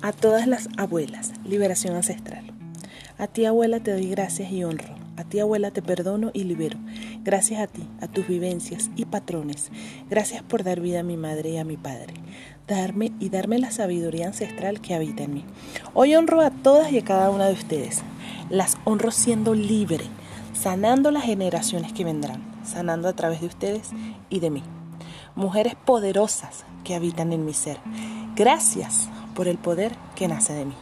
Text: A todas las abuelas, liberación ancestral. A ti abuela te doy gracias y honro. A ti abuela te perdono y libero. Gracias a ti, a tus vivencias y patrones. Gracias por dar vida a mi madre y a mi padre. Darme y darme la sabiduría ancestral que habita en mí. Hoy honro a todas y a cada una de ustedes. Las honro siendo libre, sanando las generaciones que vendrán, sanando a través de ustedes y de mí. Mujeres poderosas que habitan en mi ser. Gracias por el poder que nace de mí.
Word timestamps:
A 0.00 0.12
todas 0.12 0.46
las 0.46 0.68
abuelas, 0.76 1.32
liberación 1.44 1.96
ancestral. 1.96 2.44
A 3.18 3.26
ti 3.26 3.46
abuela 3.46 3.80
te 3.80 3.90
doy 3.90 4.08
gracias 4.08 4.52
y 4.52 4.62
honro. 4.62 4.94
A 5.16 5.24
ti 5.24 5.40
abuela 5.40 5.72
te 5.72 5.82
perdono 5.82 6.30
y 6.32 6.44
libero. 6.44 6.78
Gracias 7.24 7.60
a 7.60 7.66
ti, 7.66 7.82
a 8.00 8.06
tus 8.06 8.28
vivencias 8.28 8.92
y 8.94 9.06
patrones. 9.06 9.72
Gracias 10.08 10.44
por 10.44 10.62
dar 10.62 10.78
vida 10.80 11.00
a 11.00 11.02
mi 11.02 11.16
madre 11.16 11.50
y 11.50 11.56
a 11.56 11.64
mi 11.64 11.76
padre. 11.76 12.14
Darme 12.68 13.10
y 13.18 13.30
darme 13.30 13.58
la 13.58 13.72
sabiduría 13.72 14.28
ancestral 14.28 14.80
que 14.80 14.94
habita 14.94 15.24
en 15.24 15.34
mí. 15.34 15.44
Hoy 15.94 16.14
honro 16.14 16.42
a 16.42 16.50
todas 16.50 16.92
y 16.92 16.98
a 16.98 17.04
cada 17.04 17.30
una 17.30 17.46
de 17.46 17.54
ustedes. 17.54 18.02
Las 18.50 18.78
honro 18.84 19.10
siendo 19.10 19.52
libre, 19.56 20.04
sanando 20.54 21.10
las 21.10 21.24
generaciones 21.24 21.92
que 21.92 22.04
vendrán, 22.04 22.40
sanando 22.64 23.08
a 23.08 23.14
través 23.14 23.40
de 23.40 23.48
ustedes 23.48 23.90
y 24.30 24.38
de 24.38 24.50
mí. 24.50 24.62
Mujeres 25.34 25.74
poderosas 25.74 26.64
que 26.84 26.94
habitan 26.94 27.32
en 27.32 27.44
mi 27.44 27.52
ser. 27.52 27.78
Gracias 28.36 29.08
por 29.38 29.46
el 29.46 29.56
poder 29.56 29.94
que 30.16 30.26
nace 30.26 30.52
de 30.52 30.64
mí. 30.64 30.74